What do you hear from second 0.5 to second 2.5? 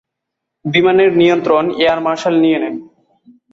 বিমানের নিয়ন্ত্রণ air martial